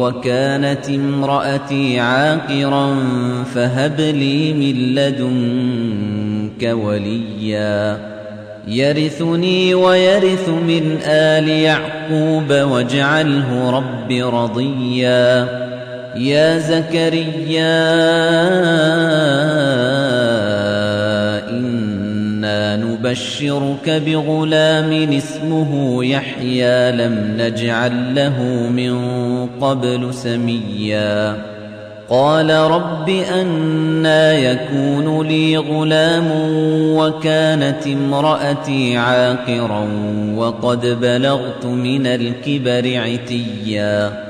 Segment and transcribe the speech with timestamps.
[0.00, 2.96] وكانت امرأتي عاقرا
[3.54, 7.98] فهب لي من لدنك وليا.
[8.68, 15.48] يرثني ويرث من آل يعقوب واجعله رب رضيا.
[16.16, 17.80] يا زكريا
[22.50, 28.96] إنا نبشرك بغلام اسمه يحيى لم نجعل له من
[29.60, 31.36] قبل سميا
[32.08, 36.28] قال رب أنا يكون لي غلام
[36.96, 39.88] وكانت امرأتي عاقرا
[40.36, 44.29] وقد بلغت من الكبر عتيا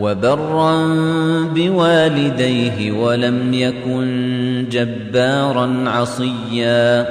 [0.00, 0.86] وبرا
[1.54, 7.06] بوالديه ولم يكن جبارا عصيا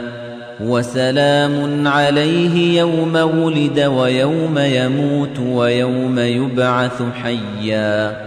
[0.61, 8.25] وسلام عليه يوم ولد ويوم يموت ويوم يبعث حيا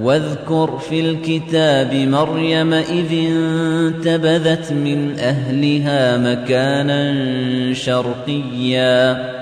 [0.00, 7.14] واذكر في الكتاب مريم إذ انتبذت من أهلها مكانا
[7.74, 9.41] شرقيا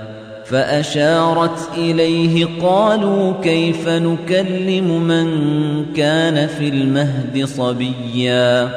[0.51, 5.27] فأشارت إليه قالوا كيف نكلم من
[5.95, 8.69] كان في المهد صبيا؟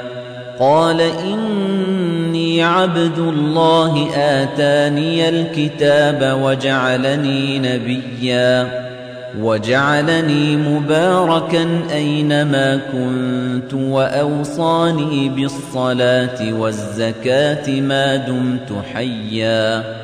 [0.61, 8.85] قال إني عبد الله آتاني الكتاب وجعلني نبيا
[9.41, 20.04] وجعلني مباركا أينما كنت وأوصاني بالصلاة والزكاة ما دمت حيا.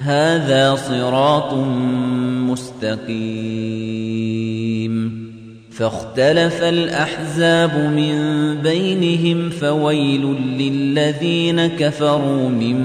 [0.00, 1.54] هذا صراط
[2.50, 3.70] مستقيم.
[5.70, 8.14] فاختلف الأحزاب من
[8.62, 12.76] بينهم فويل للذين كفروا من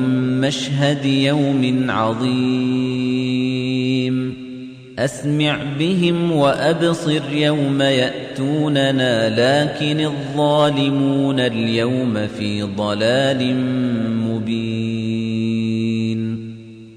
[0.42, 3.26] مشهد يوم عظيم.
[5.00, 13.56] أسمع بهم وأبصر يوم يأتوننا لكن الظالمون اليوم في ضلال
[14.28, 14.75] مبين.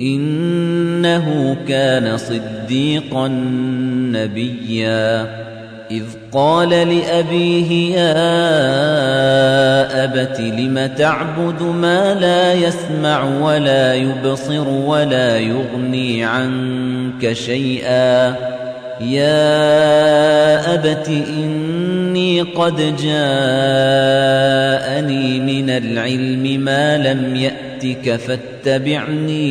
[0.00, 3.28] إنه كان صديقا
[4.12, 5.44] نبيا.
[5.90, 8.14] إذ قال لأبيه يا
[10.04, 18.34] أبت لم تعبد ما لا يسمع ولا يبصر ولا يغني عنك شيئا؟
[19.00, 23.10] يا أبت إني قد جاءني
[25.40, 27.36] من العلم ما لم
[27.84, 29.44] يأتك فاتبعني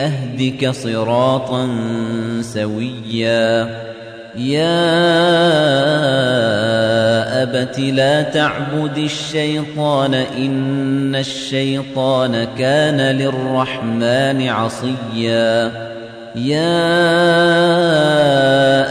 [0.00, 1.68] أهدك صراطا
[2.40, 3.68] سويا.
[4.36, 5.02] يا
[7.42, 15.72] أبت لا تعبد الشيطان إن الشيطان كان للرحمن عصيا.
[16.36, 16.90] يا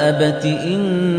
[0.10, 1.19] أبت إني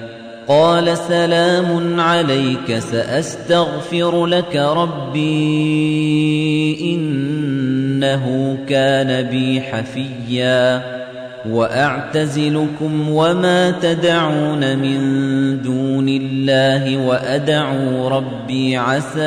[0.51, 5.31] قال سلام عليك سأستغفر لك ربي
[6.95, 10.81] إنه كان بي حفيا.
[11.49, 15.01] وأعتزلكم وما تدعون من
[15.61, 19.21] دون الله وأدعو ربي عسى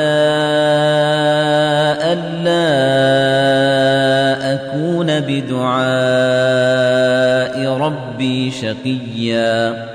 [2.13, 2.65] ألا
[4.53, 5.75] أكون بدعاء
[7.77, 9.94] ربي شقيا.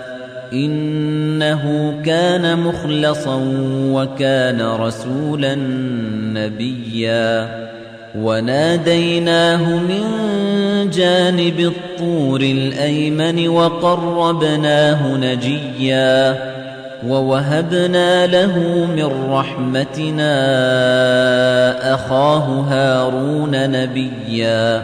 [0.53, 3.39] إنه كان مخلصا
[3.91, 5.55] وكان رسولا
[6.33, 7.49] نبيا.
[8.15, 10.03] وناديناه من
[10.89, 16.51] جانب الطور الأيمن وقربناه نجيا.
[17.07, 18.59] ووهبنا له
[18.95, 20.33] من رحمتنا
[21.93, 24.83] أخاه هارون نبيا.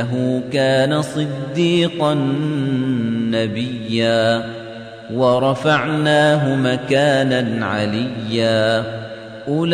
[0.00, 2.14] إنه كان صديقا
[3.30, 4.44] نبيا
[5.14, 8.84] ورفعناه مكانا عليا.
[9.48, 9.70] أولئك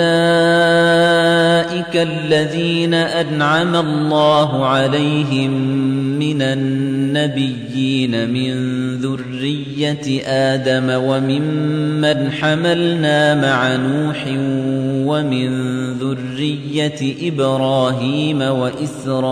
[1.95, 5.95] الذين أنعم الله عليهم
[6.35, 8.54] من النبيين من
[8.97, 14.25] ذرية آدم وممن حملنا مع نوح
[15.06, 15.49] ومن
[15.92, 19.26] ذرية إبراهيم وإسرائيل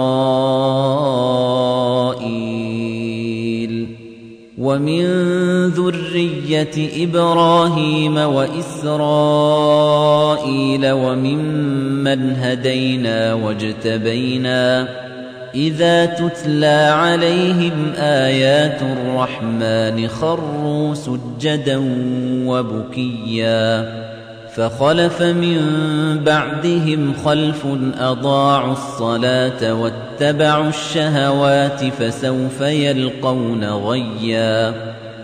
[4.58, 5.04] ومن
[5.68, 8.92] ذرية إبراهيم وإسرائيل
[10.90, 15.03] وممن هدينا واجتبينا
[15.54, 21.82] إذا تتلى عليهم آيات الرحمن خروا سجدا
[22.46, 24.04] وبكيا
[24.54, 25.60] فخلف من
[26.24, 27.66] بعدهم خلف
[27.98, 34.93] أضاعوا الصلاة واتبعوا الشهوات فسوف يلقون غيا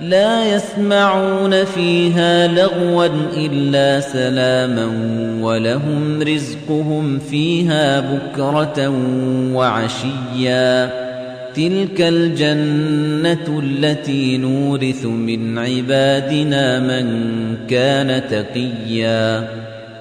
[0.00, 4.86] لا يسمعون فيها لغوا إلا سلاما
[5.40, 8.88] ولهم رزقهم فيها بكرة
[9.54, 10.90] وعشيا.
[11.54, 17.06] تلك الجنة التي نورث من عبادنا من
[17.70, 19.48] كان تقيا.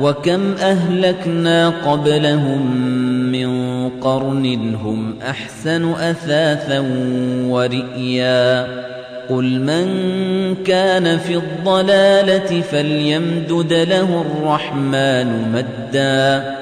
[0.00, 2.76] وَكَمْ أَهْلَكْنَا قَبْلَهُم
[3.32, 6.80] مِّن قَرْنٍ هُمْ أَحْسَنُ أَثَاثًا
[7.48, 8.66] وَرِئْيًا.
[9.28, 9.86] قُلْ مَن
[10.66, 16.61] كَانَ فِي الضَّلَالَةِ فَلْيَمْدُدْ لَهُ الرَّحْمَنُ مَدًّا.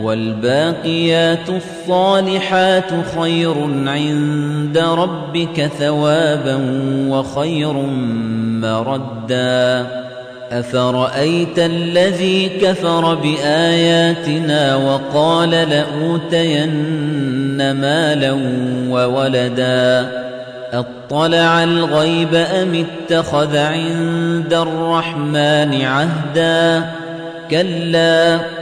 [0.00, 3.54] وَالْبَاقِيَاتُ الصَّالِحَاتُ خَيْرٌ
[3.86, 6.60] عِندَ رَبِّكَ ثَوَابًا
[7.08, 7.72] وَخَيْرٌ
[8.60, 9.86] مَّرَدًّا.
[10.52, 18.32] أَفَرَأَيْتَ الَّذِي كَفَرَ بِآيَاتِنَا وَقَالَ لَأُوتَيَنَّ مَالًا
[18.88, 20.08] وَوَلَدًا؟
[20.72, 26.90] أَطَّلَعَ الْغَيْبَ أَمِ اتَّخَذَ عِندَ الرَّحْمَنِ عَهْدًا؟
[27.50, 28.61] كَلَّا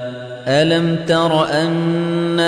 [0.51, 2.43] أَلَمْ تَرَ أَنَّا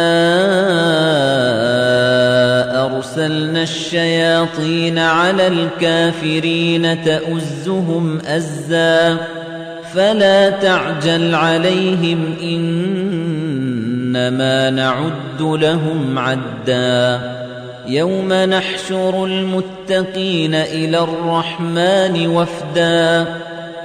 [2.86, 9.18] أَرْسَلْنَا الشَّيَاطِينَ عَلَى الْكَافِرِينَ تَؤُزُّهُمْ أَزًّا
[9.94, 13.50] فَلَا تَعْجَلْ عَلَيْهِمْ إِنَّمَا
[14.70, 17.20] نَعُدُّ لَهُمْ عَدًّا
[17.88, 23.26] يَوْمَ نَحْشُرُ الْمُتَّقِينَ إِلَى الرَّحْمَنِ وَفْدًا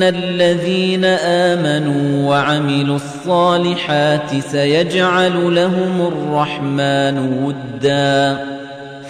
[0.00, 8.46] إن الذين آمنوا وعملوا الصالحات سيجعل لهم الرحمن ودا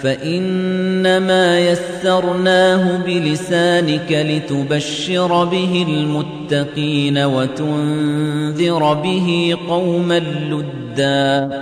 [0.03, 11.61] فإنما يسرناه بلسانك لتبشر به المتقين وتنذر به قوما لدا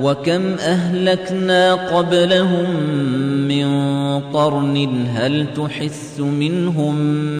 [0.00, 2.66] وكم أهلكنا قبلهم
[3.48, 6.96] من قرن هل تحس منهم